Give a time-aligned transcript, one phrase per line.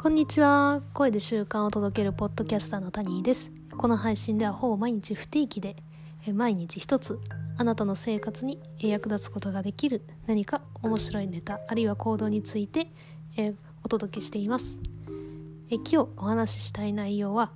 [0.00, 0.80] こんにちは。
[0.94, 3.50] 声で習慣を届けるポッドキャスターのタニーです。
[3.76, 5.74] この配信ではほぼ毎日不定期で
[6.32, 7.18] 毎日一つ
[7.56, 12.92] あなたの生活に役立つことができる何か面白いネタあるいは行動について
[13.82, 14.78] お届けしています。
[15.68, 17.50] 今日お話ししたい内容は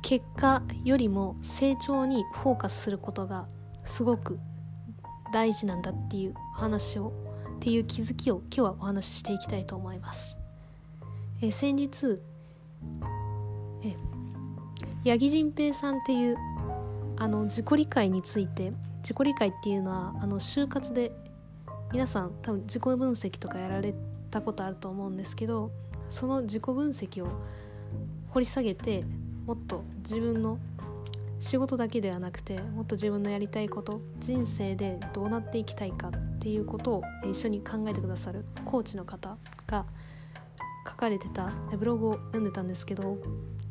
[0.00, 3.48] 結果よりも成長にフォーカスすることが
[3.84, 4.38] すごく
[5.32, 7.12] 大事なんだっていうお話を
[7.56, 10.38] っていう気づきを今日はお話ししていきたいと思います。
[11.42, 12.18] え先日
[13.82, 13.94] え
[15.04, 16.36] 八木仁平さんっていう
[17.18, 21.12] あの自己理解について自己理解っていうのはあの就活で
[21.92, 23.94] 皆さん多分自己分析とかやられ
[24.30, 25.70] たことあると思うんですけど
[26.08, 27.28] その自己分析を
[28.30, 29.04] 掘り下げて
[29.44, 30.58] もっと自分の
[31.38, 39.86] 仕事だけではなくてもっと自分のやりたいこと人生でどうなっていきたいかっていうことを一緒に考えてくださるコーチの方が
[40.88, 43.18] 書かれてたブログを読んでたんですけど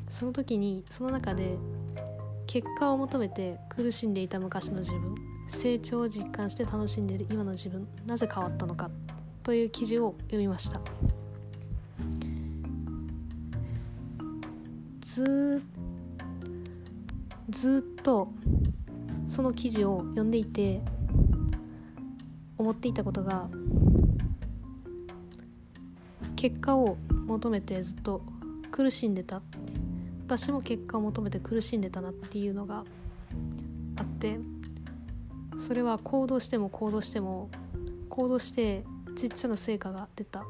[0.10, 1.58] その時にその中で
[2.48, 5.16] 結果を求めて苦しんでいた昔の自分
[5.48, 8.90] 成長を実感して楽しんでいる今の自分なぜ変わったのか
[9.44, 10.82] という記事を読みました。
[15.02, 15.62] ず
[17.50, 18.28] ずっと
[19.28, 20.82] その記事を読んでいて
[22.58, 23.50] 思っていたことが
[26.36, 28.22] 結果を求めてずっと
[28.72, 29.42] 苦しんでた。
[30.26, 32.84] 私も結果を求めて苦しんでたなっていうのが
[33.96, 34.40] あって
[35.60, 37.50] それは行動しても行動しても
[38.10, 38.84] 行動して
[39.16, 40.44] ちっちゃな成果が出た。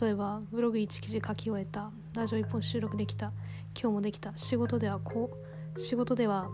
[0.00, 1.90] 例えばブログ1記事書き終えた。
[2.14, 3.32] ラジオ1本収録できた。
[3.74, 4.32] 今日もできた。
[4.36, 5.30] 仕事ではこ
[5.74, 6.48] う仕事では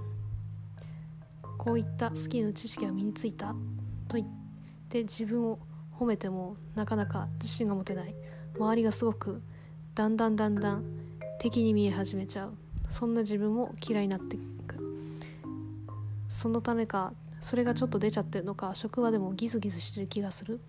[1.59, 3.55] こういったスキルの知識が身についた。
[4.09, 4.42] と言った
[4.93, 5.59] て自分を
[5.99, 8.15] 褒めてもなかなか自信が持てない。
[8.59, 9.41] 周りがすごく
[9.95, 10.85] だんだんだんだん
[11.39, 12.53] 敵に見え始めちゃう。
[12.91, 14.77] そんな自分も嫌いになっていく。
[16.29, 20.61] そのためかそれがちょっと出ちゃってるのか職場でもギスギスしてる気がする。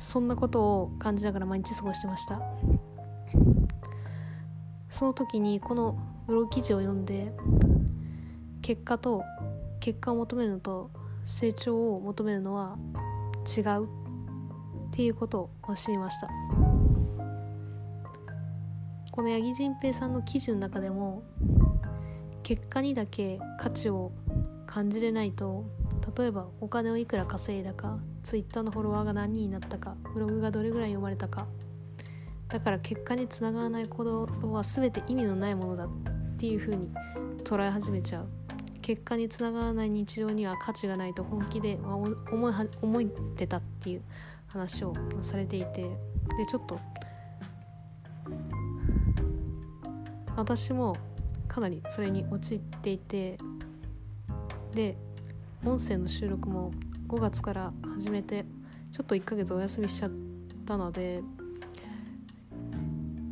[0.00, 2.42] そんなことを感じながら毎日過ごしてました。
[4.90, 7.32] その時にこのブログ記事を読んで
[8.62, 9.22] 結果と
[9.78, 10.90] 結果を求めるのと
[11.24, 12.78] 成長を求めるのは
[13.56, 13.88] 違うっ
[14.92, 16.28] ていうことを知りました。
[19.12, 21.22] この八木仁平さんの記事の中でも
[22.42, 24.10] 結果にだけ価値を
[24.66, 25.66] 感じれないと
[26.16, 31.46] 例えばお金をいくら稼いだか Twitter のフォロワーが何人になったかブログがどれぐらい読まれたか
[32.48, 35.88] だから結果につながらない行動は全て意味のないものだっ
[36.38, 36.88] ていうふうに
[37.44, 38.41] 捉え始めちゃう。
[38.82, 42.10] 結果につながらない日常には価値がないと本気で、まあ、思
[42.50, 43.02] い思っ
[43.36, 44.02] てたっていう
[44.48, 46.78] 話をされていてでちょっと
[50.36, 50.96] 私も
[51.46, 53.38] かなりそれに陥っていて
[54.74, 54.96] で
[55.64, 56.72] 音声の収録も
[57.06, 58.44] 5月から始めて
[58.90, 60.10] ちょっと1ヶ月お休みしちゃっ
[60.66, 61.22] たので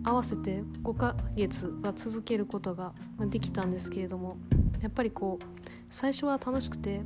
[0.05, 2.93] 合わせて5ヶ月は続けることが
[3.27, 4.37] できたんですけれども
[4.83, 5.45] やっぱりこう
[5.91, 7.03] 最初は楽しくて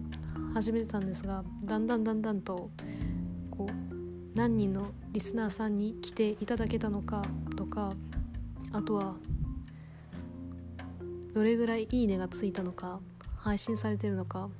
[0.52, 2.70] 始めてたんですがだんだんだんだんと
[3.50, 7.22] こう何人のリスナーさんに来ていただけたのか
[7.56, 7.92] とか
[8.72, 9.14] あとは
[11.32, 13.00] どれぐらいいいねがついたのか
[13.36, 14.50] 配信されてるのかっ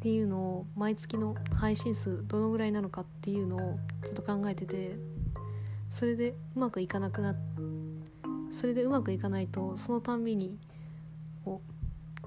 [0.00, 4.96] ていうのを毎月の配信数どのぐらいなのかっていうのをちょっと考えてて
[5.90, 7.34] それでうまくいかなくな
[8.50, 10.58] それでうまくいかないとそのたんびに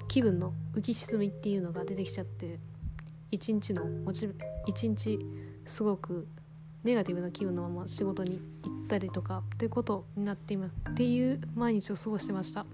[0.07, 2.59] 気分の浮き沈みっていうのが出てきちゃって
[3.31, 4.29] 一日のモチ
[4.65, 5.19] 一日
[5.65, 6.27] すごく
[6.83, 12.65] ネガティブな気分のまま仕事に行ったりとかっていうことになっていますっていう毎日を過ごしてました。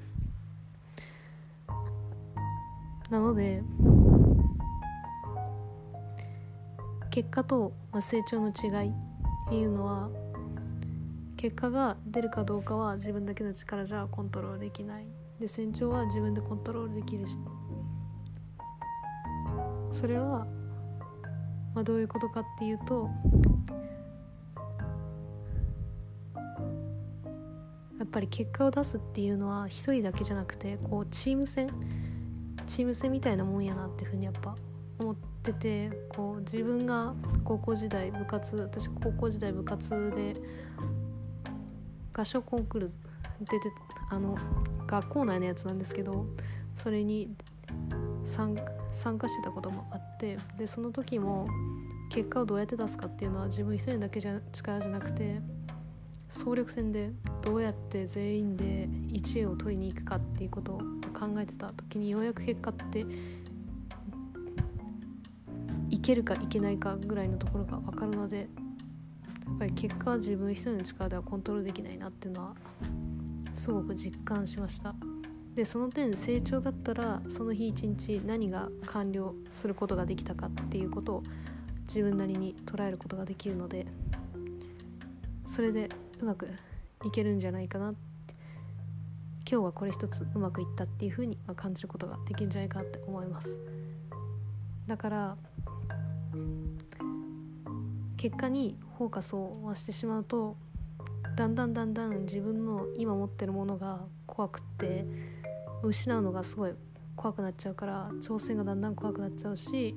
[3.10, 3.62] なので
[7.10, 8.94] 結果と成長の違いっ
[9.50, 10.10] ていうのは
[11.36, 15.21] 結果が出るかどうかは自分だけの力じゃコントロールできない。
[15.42, 17.38] で成長は自分でコントロールできるし。
[19.92, 20.48] それは、
[21.76, 23.10] まあ、どういうことかっていうと
[28.00, 31.70] やっぱり結果を出すっていうのは一人だけじゃなくてこうチーム戦
[32.68, 34.56] チーム戦みたいなもんやなっていうふうにやっぱ
[35.00, 37.14] 思っててこう自分が
[37.44, 40.36] 高校時代部活私高校時代部活で
[42.14, 42.92] 合唱コンクール
[43.42, 43.72] 出て
[44.10, 44.38] あの
[44.88, 46.26] 学校内のやつなんですけど
[46.76, 47.34] それに
[48.24, 51.48] 参加してたこともあってでその時も
[52.10, 55.40] 結果をどうやって出すかっていうのは自分一人だけじゃ力じゃなくて
[56.30, 57.12] 総力戦で
[57.42, 60.78] どうやって全員で1位を取りに行くかっていうことを
[61.14, 63.06] 考えてた時にようやく結果って
[65.90, 72.56] いけるかいけないかぐらいのところが分かるのでやっぱり結果は自分一人の力ではコントロールできないなっていうのは
[73.54, 74.96] すごく実感しました。
[75.56, 81.24] でその点成長だったらその日一日何が完了することができたかっていうことを
[81.88, 83.86] 自分なりに捉えることができるので
[85.46, 85.90] それで
[86.20, 86.48] うまく
[87.04, 87.94] いけるんじゃないかな。
[89.50, 93.60] 今日はこれ一つうまくいったっていうふうに感じることができるんじゃないかなって思います。
[94.88, 95.38] だから
[98.16, 100.56] 結果にフォーカスをしてしまうと
[101.36, 105.06] だんだんだんだん自分の今持ってるものが怖くって
[105.84, 106.74] 失うのがすごい
[107.16, 109.96] 怖くなっちゃうから挑戦がだんだん怖くなっちゃうし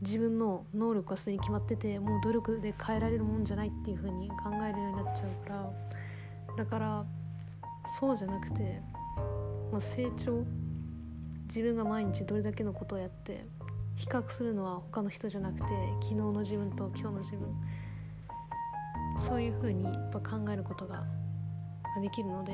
[0.00, 5.70] 自分の能力はすでに決まっててもう努力で変えられるもんじゃないっていう風に考えるようになっちゃうから
[6.56, 7.04] だから
[7.98, 8.80] そうじゃなくて、
[9.72, 10.44] まあ、成長
[11.46, 13.46] 自分が毎日どれだけのことをやって
[13.96, 15.64] 比較するのは他の人じゃなくて
[16.00, 17.48] 昨日の自分と今日の自分。
[19.18, 21.04] そういう風にやっぱ考えることが
[22.00, 22.52] できるので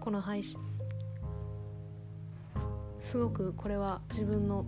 [0.00, 0.58] この配信
[3.00, 4.66] すごくこれは自分の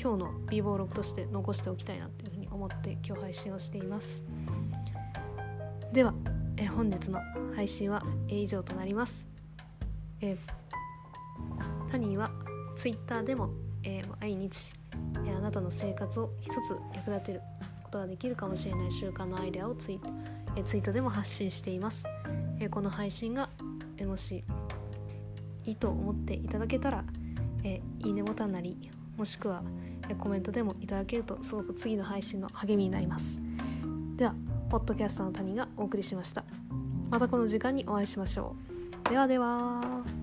[0.00, 4.24] 今日の美貌録として残しておきたいなっていうふうに思って今日配信をしています。
[5.92, 6.14] では
[6.56, 7.20] え本日の
[7.56, 9.26] 配信は以上となります。
[10.20, 10.36] え
[11.90, 12.30] タニーは
[12.76, 13.50] Twitter でも、
[13.82, 14.72] えー、毎日、
[15.26, 17.40] えあなたの生活を一つ役立てる
[17.82, 20.00] ことができるかもしれない習慣のアイデアをツイ,、
[20.56, 22.04] えツイートでも発信しています、
[22.60, 23.48] えこの配信が、
[23.96, 24.44] えもし
[25.64, 27.04] いいと思っていただけたら
[27.64, 28.76] えいいねボタンなり
[29.16, 29.62] もしくは
[30.08, 33.40] えコメントでもいただけるとすごく次の配信の励みになります。
[34.16, 34.34] では
[34.70, 36.44] ポッドキャスターの谷がお送りしました。
[37.10, 38.54] またこの時間にお会いしましょ
[39.06, 39.10] う。
[39.10, 40.17] ではでは。